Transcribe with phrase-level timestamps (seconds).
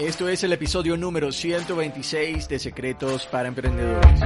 [0.00, 4.20] Esto es el episodio número 126 de Secretos para Emprendedores.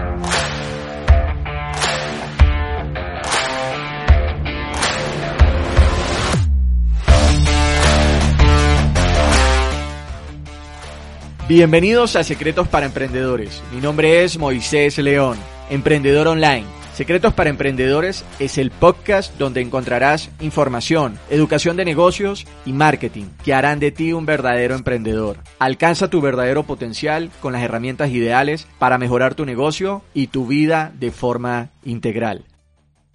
[11.48, 13.60] Bienvenidos a Secretos para Emprendedores.
[13.73, 15.37] Mi nombre es Moisés León,
[15.70, 16.84] emprendedor online.
[16.95, 23.52] Secretos para Emprendedores es el podcast donde encontrarás información, educación de negocios y marketing que
[23.52, 25.38] harán de ti un verdadero emprendedor.
[25.59, 30.93] Alcanza tu verdadero potencial con las herramientas ideales para mejorar tu negocio y tu vida
[30.96, 32.45] de forma integral.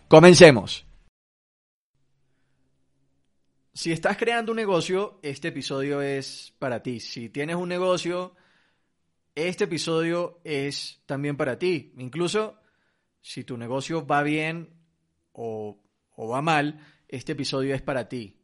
[0.10, 0.86] Comencemos.
[3.74, 7.00] Si estás creando un negocio, este episodio es para ti.
[7.00, 8.36] Si tienes un negocio,
[9.36, 11.94] este episodio es también para ti.
[11.98, 12.60] Incluso
[13.22, 14.70] si tu negocio va bien
[15.32, 15.80] o,
[16.18, 18.40] va mal, este episodio es para ti.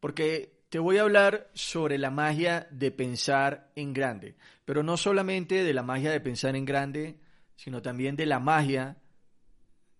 [0.00, 4.36] Porque te voy a hablar sobre la magia de pensar en grande.
[4.64, 7.20] Pero no solamente de la magia de pensar en grande,
[7.56, 8.96] sino también de la magia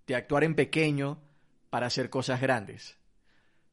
[0.06, 1.22] de actuar en pequeño
[1.70, 2.98] para hacer cosas grandes.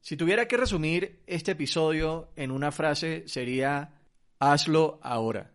[0.00, 3.94] Si tuviera que resumir este episodio en una frase sería,
[4.38, 5.52] hazlo ahora.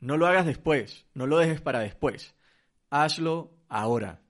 [0.00, 2.34] No lo hagas después, no lo dejes para después.
[2.90, 4.21] Hazlo ahora.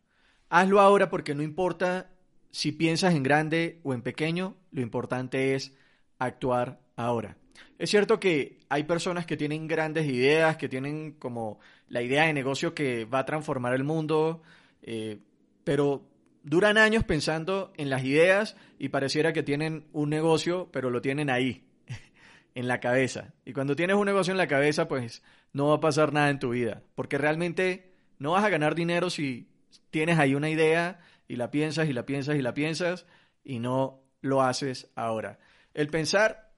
[0.55, 2.11] Hazlo ahora porque no importa
[2.51, 5.73] si piensas en grande o en pequeño, lo importante es
[6.19, 7.39] actuar ahora.
[7.79, 12.35] Es cierto que hay personas que tienen grandes ideas, que tienen como la idea de
[12.35, 14.43] negocio que va a transformar el mundo,
[14.83, 15.21] eh,
[15.65, 16.07] pero
[16.43, 21.31] duran años pensando en las ideas y pareciera que tienen un negocio, pero lo tienen
[21.31, 21.65] ahí,
[22.55, 23.33] en la cabeza.
[23.47, 25.23] Y cuando tienes un negocio en la cabeza, pues
[25.55, 29.09] no va a pasar nada en tu vida, porque realmente no vas a ganar dinero
[29.09, 29.49] si
[29.91, 33.07] tienes ahí una idea y la piensas y la piensas y la piensas
[33.45, 35.39] y no lo haces ahora.
[35.75, 36.53] El pensar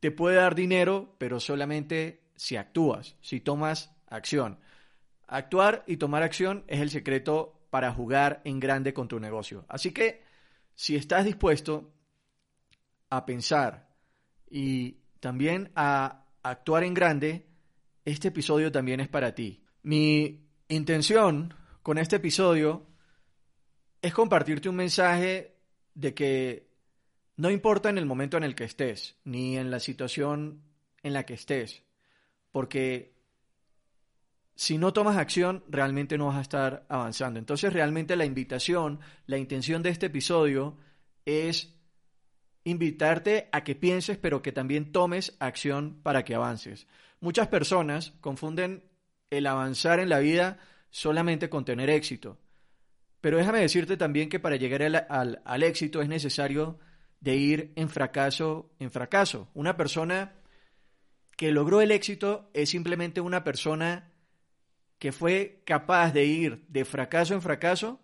[0.00, 4.58] te puede dar dinero, pero solamente si actúas, si tomas acción.
[5.26, 9.64] Actuar y tomar acción es el secreto para jugar en grande con tu negocio.
[9.68, 10.22] Así que
[10.74, 11.92] si estás dispuesto
[13.10, 13.90] a pensar
[14.48, 17.46] y también a actuar en grande,
[18.04, 19.62] este episodio también es para ti.
[19.82, 22.86] Mi intención con este episodio
[24.02, 25.56] es compartirte un mensaje
[25.94, 26.70] de que
[27.36, 30.62] no importa en el momento en el que estés, ni en la situación
[31.02, 31.82] en la que estés,
[32.52, 33.14] porque
[34.54, 37.38] si no tomas acción, realmente no vas a estar avanzando.
[37.38, 40.76] Entonces, realmente la invitación, la intención de este episodio
[41.24, 41.74] es
[42.64, 46.86] invitarte a que pienses, pero que también tomes acción para que avances.
[47.20, 48.84] Muchas personas confunden
[49.30, 50.58] el avanzar en la vida
[50.90, 52.38] solamente con tener éxito.
[53.20, 56.78] Pero déjame decirte también que para llegar al, al éxito es necesario
[57.20, 59.48] de ir en fracaso en fracaso.
[59.54, 60.34] Una persona
[61.36, 64.12] que logró el éxito es simplemente una persona
[64.98, 68.00] que fue capaz de ir de fracaso en fracaso,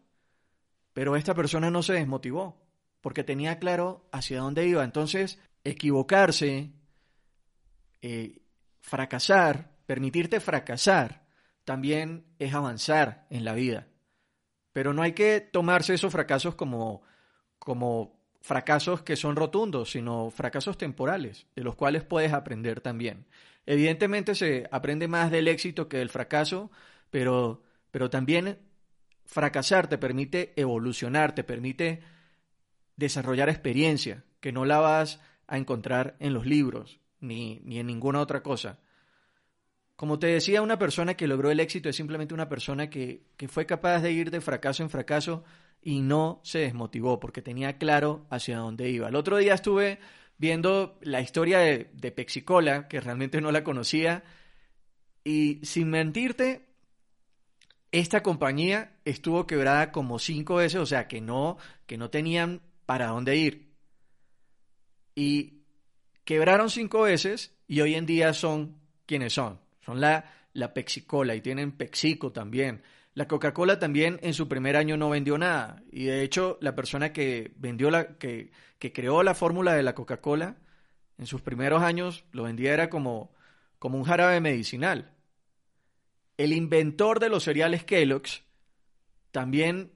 [0.94, 2.66] pero esta persona no se desmotivó,
[3.02, 4.82] porque tenía claro hacia dónde iba.
[4.82, 6.72] Entonces, equivocarse,
[8.00, 8.40] eh,
[8.80, 11.25] fracasar, permitirte fracasar,
[11.66, 13.88] también es avanzar en la vida.
[14.72, 17.02] Pero no hay que tomarse esos fracasos como,
[17.58, 23.26] como fracasos que son rotundos, sino fracasos temporales, de los cuales puedes aprender también.
[23.66, 26.70] Evidentemente se aprende más del éxito que del fracaso,
[27.10, 28.58] pero, pero también
[29.24, 32.00] fracasar te permite evolucionar, te permite
[32.94, 38.20] desarrollar experiencia, que no la vas a encontrar en los libros ni, ni en ninguna
[38.20, 38.78] otra cosa.
[39.96, 43.48] Como te decía, una persona que logró el éxito es simplemente una persona que, que,
[43.48, 45.42] fue capaz de ir de fracaso en fracaso
[45.80, 49.08] y no se desmotivó porque tenía claro hacia dónde iba.
[49.08, 49.98] El otro día estuve
[50.36, 54.22] viendo la historia de, de Pexicola, que realmente no la conocía,
[55.24, 56.66] y sin mentirte,
[57.90, 61.56] esta compañía estuvo quebrada como cinco veces, o sea que no,
[61.86, 63.74] que no tenían para dónde ir.
[65.14, 65.64] Y
[66.24, 69.65] quebraron cinco veces y hoy en día son quienes son.
[69.86, 72.82] Son la, la Pexicola y tienen Pexico también.
[73.14, 75.82] La Coca-Cola también en su primer año no vendió nada.
[75.92, 78.50] Y de hecho, la persona que vendió la, que,
[78.80, 80.56] que creó la fórmula de la Coca-Cola,
[81.18, 83.32] en sus primeros años lo vendía era como,
[83.78, 85.12] como un jarabe medicinal.
[86.36, 88.42] El inventor de los cereales Kellogg's,
[89.30, 89.92] también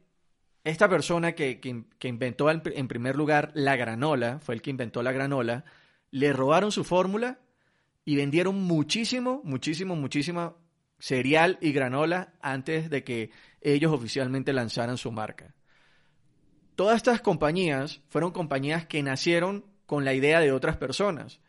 [0.65, 1.61] esta persona que,
[2.05, 5.65] inventó en primer lugar la granola, fue el que inventó la granola,
[6.11, 7.41] le robaron su fórmula
[8.11, 10.57] y vendieron muchísimo, muchísimo, muchísimo
[10.99, 13.31] cereal y granola antes de que
[13.61, 15.55] ellos oficialmente lanzaran su marca.
[16.75, 21.41] Todas estas compañías fueron compañías que nacieron con la idea de otras personas,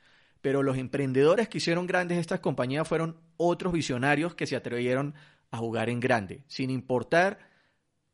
[0.42, 5.16] pero los emprendedores que hicieron grandes estas compañías fueron otros visionarios que se atrevieron
[5.50, 7.40] a jugar en grande, sin importar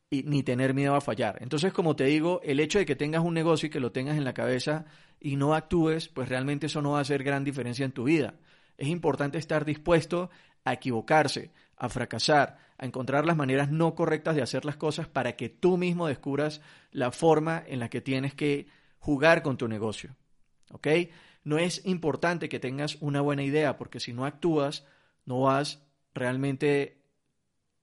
[0.09, 1.37] ni tener miedo a fallar.
[1.41, 4.17] Entonces, como te digo, el hecho de que tengas un negocio y que lo tengas
[4.17, 4.85] en la cabeza
[5.19, 8.35] y no actúes, pues realmente eso no va a hacer gran diferencia en tu vida.
[8.77, 10.29] Es importante estar dispuesto
[10.63, 15.35] a equivocarse, a fracasar, a encontrar las maneras no correctas de hacer las cosas para
[15.35, 16.61] que tú mismo descubras
[16.91, 18.67] la forma en la que tienes que
[18.99, 20.15] jugar con tu negocio.
[20.71, 20.87] ¿Ok?
[21.43, 24.85] No es importante que tengas una buena idea, porque si no actúas,
[25.25, 25.83] no vas
[26.13, 27.01] realmente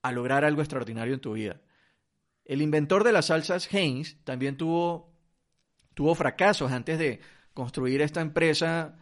[0.03, 1.61] a lograr algo extraordinario en tu vida.
[2.45, 5.13] El inventor de las salsas Heinz también tuvo,
[5.95, 7.21] tuvo fracasos antes de
[7.55, 8.99] construir esta empresa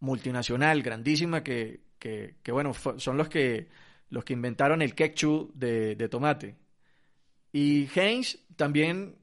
[0.00, 3.68] multinacional grandísima que, que, bueno, son los que,
[4.08, 6.56] los que inventaron el ketchup de, de tomate.
[7.52, 9.18] Y Heinz también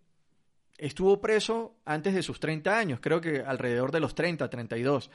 [0.77, 5.09] estuvo preso antes de sus 30 años, creo que alrededor de los 30, 32.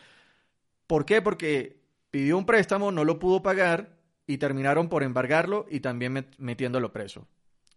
[0.87, 1.23] ¿Por qué?
[1.23, 1.81] Porque
[2.11, 7.29] pidió un préstamo, no lo pudo pagar y terminaron por embargarlo y también metiéndolo preso.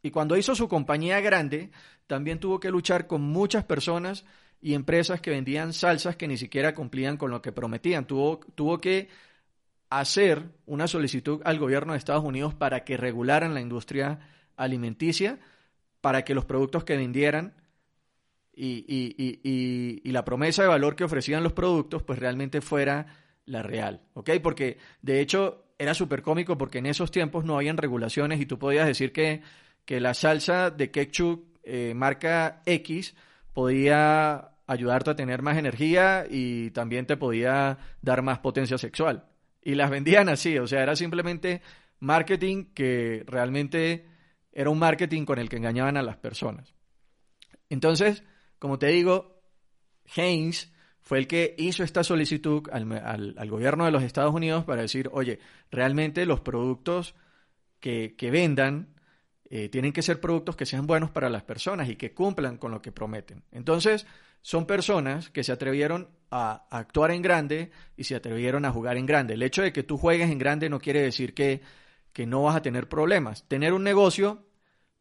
[0.03, 1.71] Y cuando hizo su compañía grande,
[2.07, 4.25] también tuvo que luchar con muchas personas
[4.61, 8.05] y empresas que vendían salsas que ni siquiera cumplían con lo que prometían.
[8.05, 9.07] Tuvo, tuvo que
[9.89, 14.19] hacer una solicitud al gobierno de Estados Unidos para que regularan la industria
[14.57, 15.39] alimenticia,
[16.01, 17.53] para que los productos que vendieran
[18.55, 23.07] y, y, la promesa de valor que ofrecían los productos, pues realmente fuera
[23.45, 24.31] la real, ¿ok?
[24.43, 28.59] Porque de hecho era súper cómico porque en esos tiempos no habían regulaciones y tú
[28.59, 29.41] podías decir que
[29.85, 33.15] que la salsa de ketchup eh, marca X
[33.53, 39.25] podía ayudarte a tener más energía y también te podía dar más potencia sexual.
[39.61, 41.61] Y las vendían así, o sea, era simplemente
[41.99, 44.05] marketing que realmente
[44.51, 46.73] era un marketing con el que engañaban a las personas.
[47.69, 48.23] Entonces,
[48.59, 49.41] como te digo,
[50.15, 50.71] Haynes
[51.01, 52.91] fue el que hizo esta solicitud al,
[53.37, 55.39] al, gobierno de los Estados Unidos para decir, oye,
[55.71, 57.15] realmente los productos
[57.79, 58.93] que, que vendan
[59.49, 62.71] eh, tienen que ser productos que sean buenos para las personas y que cumplan con
[62.71, 63.43] lo que prometen.
[63.51, 64.05] Entonces,
[64.41, 69.05] son personas que se atrevieron a, actuar en grande y se atrevieron a jugar en
[69.05, 69.35] grande.
[69.35, 71.61] El hecho de que tú juegues en grande no quiere decir que,
[72.11, 73.47] que no vas a tener problemas.
[73.47, 74.45] Tener un negocio,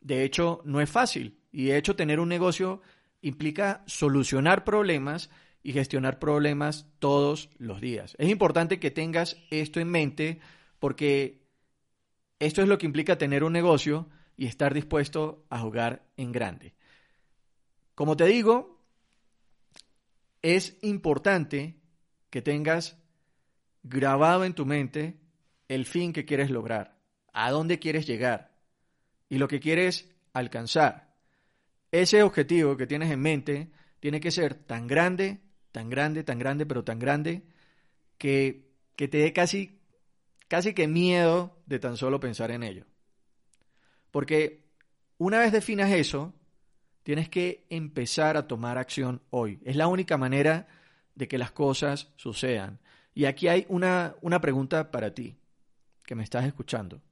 [0.00, 1.38] de hecho, no es fácil.
[1.50, 2.82] Y de hecho, tener un negocio
[3.20, 5.30] implica solucionar problemas
[5.62, 8.16] y gestionar problemas todos los días.
[8.18, 10.40] Es importante que tengas esto en mente
[10.78, 11.42] porque
[12.38, 16.74] esto es lo que implica tener un negocio y estar dispuesto a jugar en grande.
[17.94, 18.80] Como te digo,
[20.40, 21.76] es importante
[22.30, 22.96] que tengas
[23.82, 25.20] grabado en tu mente
[25.68, 26.98] el fin que quieres lograr,
[27.32, 28.52] a dónde quieres llegar
[29.28, 31.14] y lo que quieres alcanzar.
[31.90, 33.70] Ese objetivo que tienes en mente
[34.00, 35.40] tiene que ser tan grande,
[35.72, 37.42] tan grande, tan grande, pero tan grande
[38.18, 39.78] que, que te dé casi,
[40.48, 42.86] casi que miedo de tan solo pensar en ello.
[44.12, 44.62] Porque
[45.18, 46.32] una vez definas eso,
[47.02, 49.58] tienes que empezar a tomar acción hoy.
[49.64, 50.68] Es la única manera
[51.16, 52.78] de que las cosas sucedan.
[53.14, 55.36] Y aquí hay una, una pregunta para ti,
[56.04, 57.02] que me estás escuchando.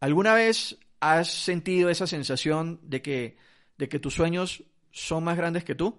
[0.00, 3.36] ¿Alguna vez has sentido esa sensación de que,
[3.78, 5.98] de que tus sueños son más grandes que tú?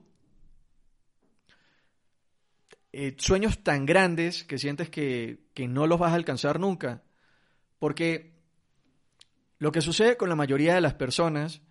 [2.91, 7.03] Eh, sueños tan grandes que sientes que, que no los vas a alcanzar nunca.
[7.77, 8.34] Porque
[9.65, 11.63] lo que sucede con la mayoría de las personas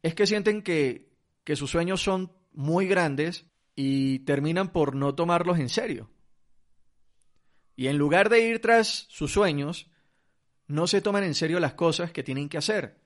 [0.00, 1.10] es que sienten que,
[1.42, 6.08] que sus sueños son muy grandes y terminan por no tomarlos en serio.
[7.74, 9.90] Y en lugar de ir tras sus sueños,
[10.68, 13.00] no se toman en serio las cosas que tienen que hacer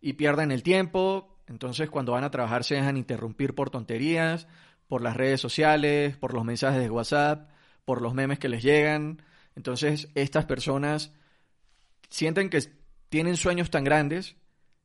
[0.00, 1.42] y pierden el tiempo.
[1.48, 4.46] Entonces cuando van a trabajar se dejan interrumpir por tonterías,
[4.86, 7.50] por las redes sociales, por los mensajes de WhatsApp,
[7.84, 9.24] por los memes que les llegan.
[9.56, 11.12] Entonces estas personas
[12.10, 12.78] sienten que
[13.10, 14.36] tienen sueños tan grandes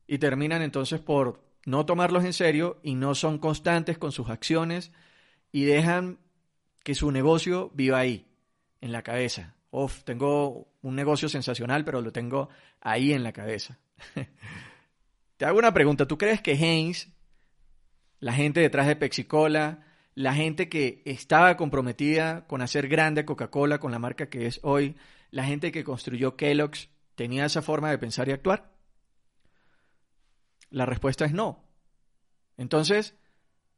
[0.06, 4.92] y terminan entonces por no tomarlos en serio y no son constantes con sus acciones
[5.50, 6.18] y dejan
[6.84, 8.26] que su negocio viva ahí,
[8.80, 9.54] en la cabeza.
[10.04, 12.48] Tengo un negocio sensacional, pero lo tengo
[12.80, 13.78] ahí en la cabeza.
[15.36, 16.06] Te hago una pregunta.
[16.06, 17.08] ¿Tú crees que Haynes,
[18.20, 23.92] la gente detrás de Pexicola, la gente que estaba comprometida con hacer grande Coca-Cola con
[23.92, 24.96] la marca que es hoy,
[25.30, 28.70] la gente que construyó Kellogg's, tenía esa forma de pensar y actuar?
[30.70, 31.64] La respuesta es no.
[32.56, 33.14] Entonces,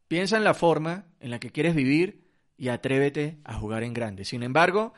[0.09, 4.25] piensa en la forma en la que quieres vivir y atrévete a jugar en grande.
[4.25, 4.92] Sin embargo,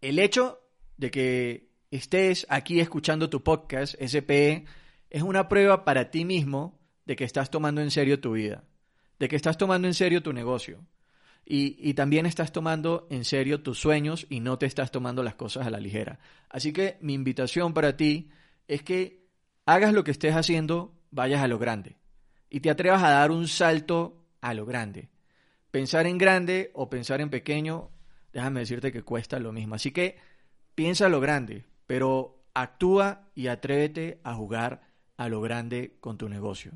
[0.00, 0.60] el hecho
[0.96, 4.66] de que estés aquí escuchando tu podcast, SPE,
[5.10, 8.64] es una prueba para ti mismo de que estás tomando en serio tu vida,
[9.18, 10.86] de que estás tomando en serio tu negocio
[11.44, 15.66] y, también estás tomando en serio tus sueños y no te estás tomando las cosas
[15.66, 16.18] a la ligera.
[16.48, 18.30] Así que mi invitación para ti
[18.68, 19.26] es que
[19.66, 21.96] hagas lo que estés haciendo, vayas a lo grande
[22.48, 25.08] y te atrevas a dar un salto a lo grande.
[25.70, 27.90] Pensar en grande o pensar en pequeño,
[28.32, 29.74] déjame decirte que cuesta lo mismo.
[29.74, 30.18] Así que
[30.74, 34.82] piensa lo grande, pero actúa y atrévete a jugar
[35.16, 36.72] a lo grande con tu negocio.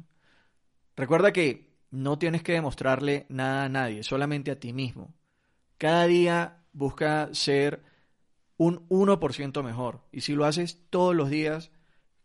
[0.97, 5.15] Recuerda que no tienes que demostrarle nada a nadie, solamente a ti mismo.
[5.79, 7.83] Cada día busca ser
[8.59, 10.03] un 1% mejor.
[10.13, 11.71] Y si lo haces todos los días,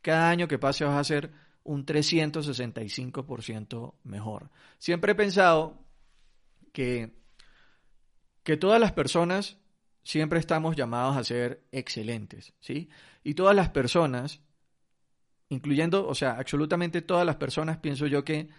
[0.02, 1.32] cada año que pase vas a ser
[1.64, 4.50] un 365% mejor.
[4.78, 5.86] Siempre he pensado
[6.74, 7.16] que,
[8.44, 9.58] que todas las personas
[10.04, 12.90] siempre estamos llamados a ser excelentes, ¿sí?
[13.24, 14.42] Y todas las personas,
[15.48, 18.50] incluyendo, o sea, absolutamente todas las personas, pienso yo que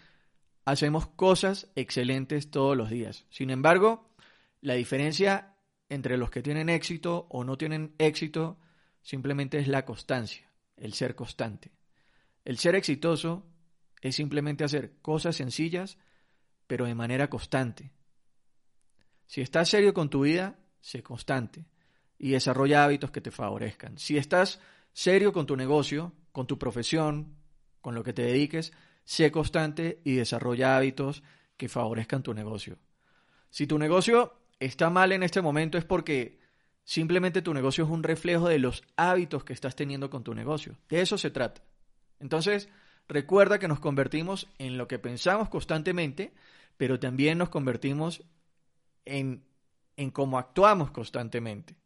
[0.64, 3.26] hacemos cosas excelentes todos los días.
[3.30, 4.14] Sin embargo,
[4.60, 5.56] la diferencia
[5.88, 8.58] entre los que tienen éxito o no tienen éxito
[9.02, 11.72] simplemente es la constancia, el ser constante.
[12.44, 13.46] El ser exitoso
[14.00, 15.98] es simplemente hacer cosas sencillas,
[16.66, 17.92] pero de manera constante.
[19.26, 21.66] Si estás serio con tu vida, sé constante
[22.18, 23.98] y desarrolla hábitos que te favorezcan.
[23.98, 24.60] Si estás
[24.92, 27.36] serio con tu negocio, con tu profesión,
[27.80, 28.72] con lo que te dediques,
[29.04, 31.22] sé constante y desarrolla hábitos
[31.56, 32.78] que favorezcan tu negocio.
[33.50, 36.40] Si tu negocio está mal en este momento es porque
[36.84, 40.76] simplemente tu negocio es un reflejo de los hábitos que estás teniendo con tu negocio.
[40.88, 41.62] De eso se trata.
[42.20, 42.68] Entonces,
[43.08, 46.32] recuerda que nos convertimos en lo que pensamos constantemente,
[46.76, 48.22] pero también nos convertimos
[49.04, 49.44] en,
[49.96, 51.76] en cómo actuamos constantemente.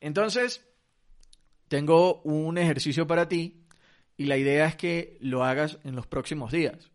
[0.00, 0.64] Entonces,
[1.68, 3.65] tengo un ejercicio para ti
[4.16, 6.90] y la idea es que lo hagas en los próximos días.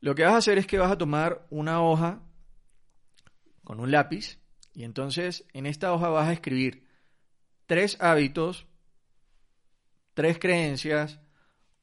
[0.00, 2.22] Lo que vas a hacer es que vas a tomar una hoja
[3.64, 4.38] con un lápiz
[4.74, 6.86] y entonces en esta hoja vas a escribir
[7.66, 8.66] tres hábitos,
[10.12, 11.20] tres creencias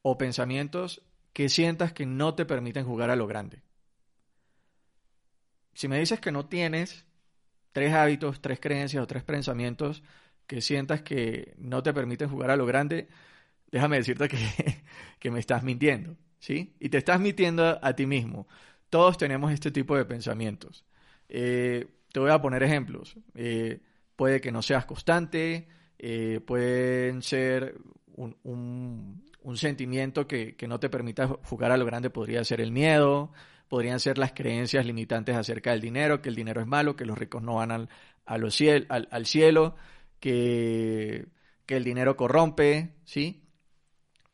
[0.02, 3.62] o pensamientos que sientas que no te permiten jugar a lo grande.
[5.74, 7.06] Si me dices que no tienes
[7.72, 10.02] tres hábitos, tres creencias o tres pensamientos
[10.46, 13.08] que sientas que no te permiten jugar a lo grande,
[13.72, 14.28] déjame decirte
[15.18, 16.76] que, me estás mintiendo, ¿sí?
[16.78, 18.46] Y te estás mintiendo a, ti mismo.
[18.90, 20.84] Todos tenemos este tipo de pensamientos.
[21.28, 23.16] Eh, te voy a poner ejemplos.
[23.34, 23.80] Eh,
[24.14, 25.66] puede que no seas constante,
[25.98, 27.76] eh, pueden ser
[28.14, 32.72] un, un, sentimiento que, que, no te permita jugar a lo grande, podría ser el
[32.72, 33.32] miedo,
[33.68, 37.18] podrían ser las creencias limitantes acerca del dinero, que el dinero es malo, que los
[37.18, 37.88] ricos no van al,
[38.26, 39.76] al, al cielo,
[40.20, 41.26] que,
[41.66, 43.41] que el dinero corrompe, ¿sí?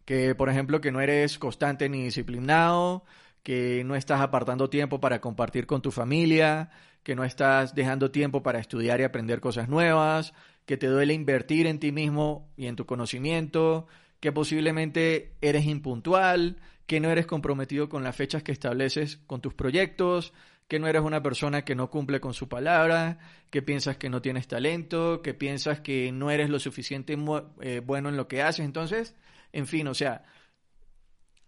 [0.08, 3.04] Que por ejemplo que no eres constante ni disciplinado,
[3.42, 6.70] que no estás apartando tiempo para compartir con tu familia,
[7.02, 10.32] que no estás dejando tiempo para estudiar y aprender cosas nuevas,
[10.64, 13.86] que te duele invertir en ti mismo y en tu conocimiento,
[14.18, 19.52] que posiblemente eres impuntual, que no eres comprometido con las fechas que estableces con tus
[19.52, 20.32] proyectos,
[20.68, 23.18] que no eres una persona que no cumple con su palabra,
[23.50, 27.14] que piensas que no tienes talento, que piensas que no eres lo suficiente
[27.60, 28.64] eh, bueno en lo que haces.
[28.64, 29.14] Entonces,
[29.58, 30.24] en fin, o sea,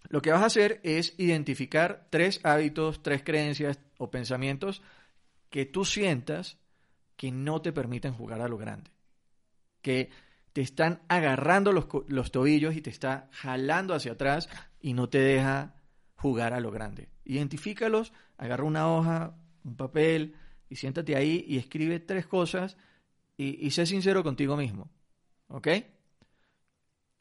[0.09, 4.83] lo que vas a hacer es identificar tres hábitos, tres creencias o pensamientos
[5.51, 6.59] que tú sientas
[7.17, 8.91] que no te permiten jugar a lo grande,
[9.83, 10.11] que
[10.53, 14.49] te están agarrando los, los tobillos y te está jalando hacia atrás
[14.81, 15.75] y no te deja
[16.17, 17.09] jugar a lo grande.
[17.25, 20.35] Identifícalos, agarra una hoja, un papel
[20.69, 22.77] y siéntate ahí y escribe tres cosas
[23.37, 24.91] y, y sé sincero contigo mismo.
[25.49, 25.69] ¿Ok?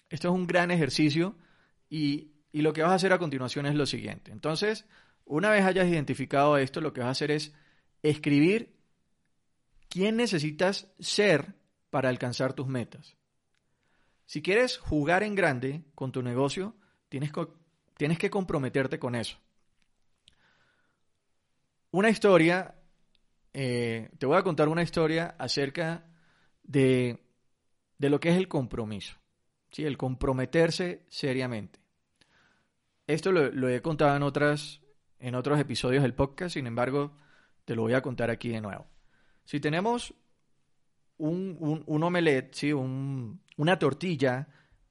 [0.10, 1.36] Esto es un gran ejercicio
[1.90, 4.32] y, lo que vas a hacer a continuación es lo siguiente.
[4.32, 4.86] Entonces,
[5.24, 7.54] una vez hayas identificado esto, lo que vas a hacer es
[8.02, 8.76] escribir
[9.88, 11.54] quién necesitas ser
[11.92, 13.16] para alcanzar tus metas.
[14.26, 16.76] Si quieres jugar en grande con tu negocio,
[17.08, 17.32] tienes,
[18.18, 19.38] que comprometerte con eso.
[21.92, 22.76] Una historia,
[23.54, 26.04] eh, te voy a contar una historia acerca
[26.64, 27.20] de
[28.00, 29.19] lo que es el compromiso.
[29.72, 29.86] ¿Sí?
[29.86, 31.80] el comprometerse seriamente.
[33.08, 34.82] Esto lo, he contado en otras,
[35.20, 37.16] en otros episodios del podcast, sin embargo,
[37.66, 38.86] te lo voy a contar aquí de nuevo.
[39.46, 40.14] Si tenemos
[41.18, 42.72] un, un, un omelette, ¿sí?
[42.72, 44.48] un, una tortilla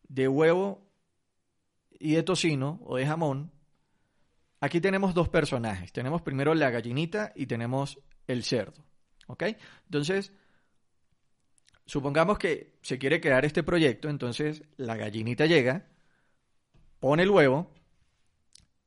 [0.09, 0.89] de huevo
[1.91, 3.53] y de tocino o de jamón,
[4.61, 5.93] aquí tenemos dos personajes.
[5.93, 8.85] Tenemos primero la gallinita y tenemos el cerdo.
[9.27, 9.45] ¿Ok?
[9.85, 10.33] Entonces,
[11.89, 15.89] supongamos que se quiere crear este proyecto, entonces la gallinita llega,
[17.01, 17.75] pone el huevo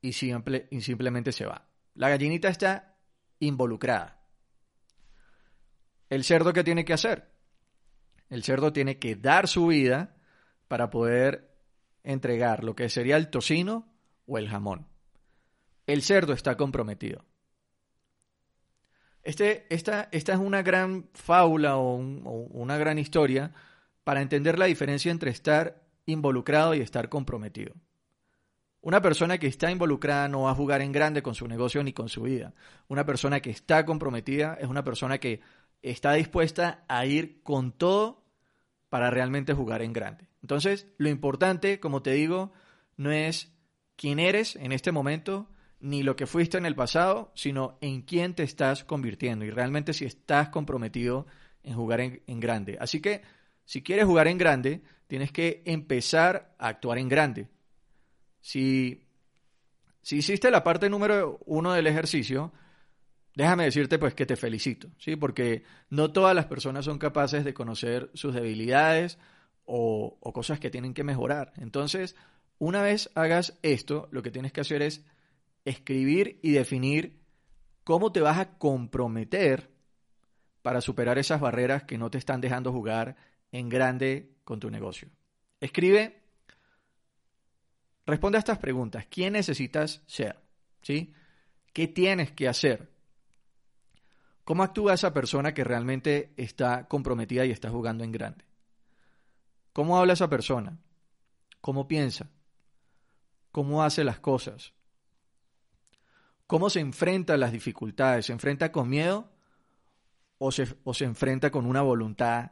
[0.01, 1.67] y, simple, y simplemente se va.
[1.95, 2.95] La gallinita está
[3.39, 4.23] involucrada.
[6.09, 7.31] ¿El cerdo qué tiene que hacer?
[8.29, 10.15] El cerdo tiene que dar su vida
[10.67, 11.57] para poder
[12.03, 13.91] entregar lo que sería el tocino
[14.27, 14.87] o el jamón.
[15.87, 17.25] El cerdo está comprometido.
[19.23, 23.53] Este, esta, esta, es una gran fábula o, o, una gran historia
[24.03, 27.73] para entender la diferencia entre estar involucrado y estar comprometido.
[28.81, 31.93] Una persona que está involucrada no va a jugar en grande con su negocio ni
[31.93, 32.55] con su vida.
[32.87, 35.41] Una persona que está comprometida es una persona que
[35.83, 38.23] está dispuesta a ir con todo
[38.89, 40.27] para realmente jugar en grande.
[40.41, 42.51] Entonces, lo importante, como te digo,
[42.97, 43.51] no es
[43.95, 45.47] quién eres en este momento,
[45.81, 49.93] ni lo que fuiste en el pasado, sino en quién te estás convirtiendo y realmente
[49.93, 51.25] si estás comprometido
[51.63, 52.77] en jugar en, grande.
[52.79, 53.21] Así que
[53.65, 57.49] si quieres jugar en grande, tienes que empezar a actuar en grande.
[58.39, 59.07] Si,
[60.01, 62.53] si hiciste la parte número uno del ejercicio,
[63.35, 65.15] déjame decirte pues que te felicito, ¿sí?
[65.15, 69.17] Porque no todas las personas son capaces de conocer sus debilidades
[69.65, 71.53] o cosas que tienen que mejorar.
[71.57, 72.15] Entonces,
[72.57, 75.03] una vez hagas esto, lo que tienes que hacer es
[75.65, 77.19] escribir y definir
[77.83, 79.71] cómo te vas a comprometer
[80.61, 83.15] para superar esas barreras que no te están dejando jugar
[83.51, 85.09] en grande con tu negocio.
[85.59, 86.21] Escribe,
[88.05, 89.05] responde a estas preguntas.
[89.09, 90.39] ¿Quién necesitas ser?
[90.81, 92.91] ¿Qué tienes que hacer?
[94.43, 98.43] ¿Cómo actúa esa persona que realmente está comprometida y está jugando en grande?
[99.73, 100.77] ¿Cómo habla esa persona?
[101.61, 102.29] ¿Cómo piensa?
[103.51, 104.73] ¿Cómo hace las cosas?
[106.51, 108.25] ¿Cómo se enfrenta a las dificultades?
[108.25, 109.31] ¿Se enfrenta con miedo
[110.37, 112.51] o se, o se enfrenta con una voluntad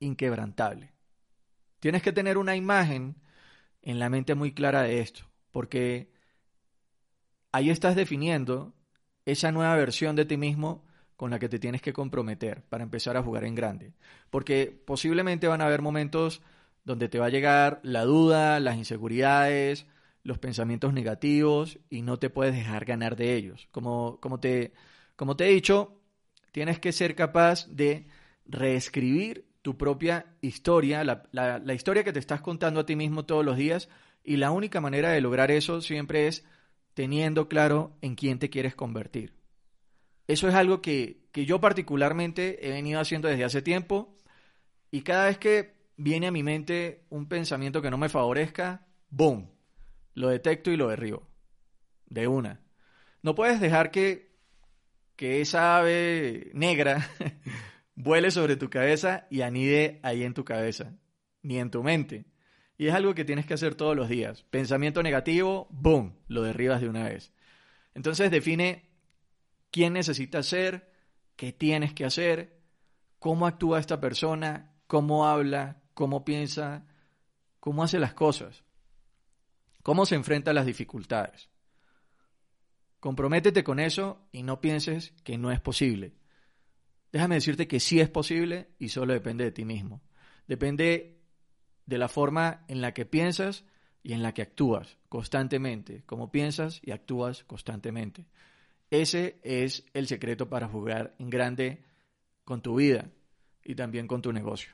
[0.00, 0.94] inquebrantable?
[1.78, 3.16] Tienes que tener una imagen
[3.82, 6.10] en la mente muy clara de esto, porque
[7.52, 8.72] ahí estás definiendo
[9.26, 13.18] esa nueva versión de ti mismo con la que te tienes que comprometer para empezar
[13.18, 13.92] a jugar en grande.
[14.30, 16.40] Porque posiblemente van a haber momentos
[16.82, 19.86] donde te va a llegar la duda, las inseguridades,
[20.24, 23.68] los pensamientos negativos y no te puedes dejar ganar de ellos.
[23.70, 24.72] Como, como, te,
[25.16, 26.00] como te he dicho,
[26.50, 28.08] tienes que ser capaz de
[28.46, 33.44] reescribir tu propia historia, la, la, historia que te estás contando a ti mismo todos
[33.44, 33.88] los días
[34.22, 36.44] y la única manera de lograr eso siempre es
[36.94, 39.34] teniendo claro en quién te quieres convertir.
[40.26, 44.16] Eso es algo que, que yo particularmente he venido haciendo desde hace tiempo
[44.90, 49.53] y cada vez que viene a mi mente un pensamiento que no me favorezca, ¡boom!
[50.14, 51.28] Lo detecto y lo derribo.
[52.06, 52.60] De una.
[53.22, 54.36] No puedes dejar que,
[55.16, 57.08] que esa ave negra
[57.94, 60.96] vuele sobre tu cabeza y anide ahí en tu cabeza,
[61.42, 62.26] ni en tu mente.
[62.76, 64.42] Y es algo que tienes que hacer todos los días.
[64.50, 66.18] Pensamiento negativo, ¡boom!
[66.26, 67.32] Lo derribas de una vez.
[67.94, 68.90] Entonces define
[69.70, 70.92] quién necesitas ser,
[71.36, 72.60] qué tienes que hacer,
[73.18, 76.86] cómo actúa esta persona, cómo habla, cómo piensa,
[77.60, 78.64] cómo hace las cosas.
[79.84, 81.50] ¿Cómo se enfrenta a las dificultades?
[83.00, 86.14] Comprométete con eso y no pienses que no es posible.
[87.12, 90.00] Déjame decirte que sí es posible y solo depende de ti mismo.
[90.48, 91.20] Depende
[91.84, 93.66] de la forma en la que piensas
[94.02, 98.24] y en la que actúas constantemente, como piensas y actúas constantemente.
[98.88, 101.84] Ese es el secreto para jugar en grande
[102.46, 103.10] con tu vida
[103.62, 104.72] y también con tu negocio.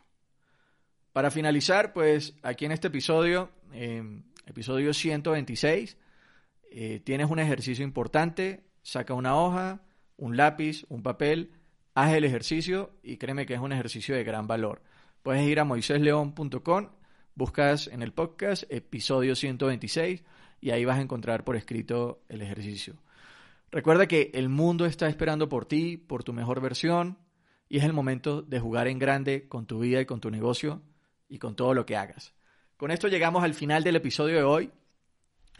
[1.12, 5.97] Para finalizar, pues aquí en este episodio eh, episodio 126.
[6.71, 9.83] Eh, tienes un ejercicio importante, saca una hoja,
[10.17, 11.53] un lápiz, un papel,
[11.95, 14.83] haz el ejercicio y créeme que es un ejercicio de gran valor.
[15.23, 16.89] Puedes ir a moisésleón.com,
[17.35, 20.25] buscas en el podcast episodio 126
[20.61, 22.97] y ahí vas a encontrar por escrito el ejercicio.
[23.71, 27.19] Recuerda que el mundo está esperando por ti, por tu mejor versión
[27.69, 30.83] y es el momento de jugar en grande con tu vida y con tu negocio
[31.29, 32.35] y con todo lo que hagas.
[32.81, 34.71] Con esto llegamos al final del episodio de hoy.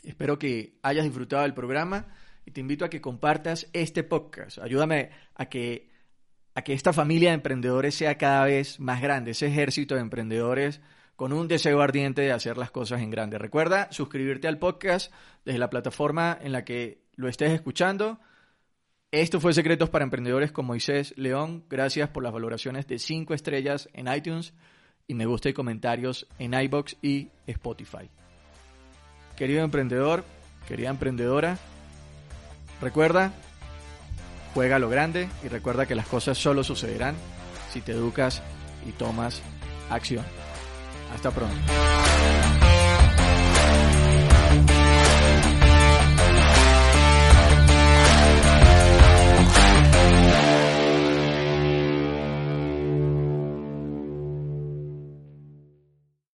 [0.05, 2.07] Espero que hayas disfrutado del programa
[2.47, 4.57] y te invito a que compartas este podcast.
[4.57, 5.91] Ayúdame a que,
[6.55, 10.81] a que esta familia de emprendedores sea cada vez más grande, ese ejército de emprendedores
[11.15, 13.37] con un deseo ardiente de hacer las cosas en grande.
[13.37, 15.13] Recuerda suscribirte al podcast
[15.45, 18.19] desde la plataforma en la que lo estés escuchando.
[19.11, 21.67] Esto fue Secretos para Emprendedores con Moisés León.
[21.69, 24.55] Gracias por las valoraciones de 5 estrellas en iTunes
[25.11, 28.09] y me gusta y comentarios en iBox y Spotify.
[29.37, 30.23] Querido emprendedor,
[30.69, 31.59] querida emprendedora,
[32.81, 33.33] recuerda,
[34.55, 37.17] juega a lo grande y recuerda que las cosas solo sucederán
[37.73, 38.41] si te educas
[38.89, 39.43] y tomas
[39.91, 40.25] acción.
[41.13, 41.57] Hasta pronto.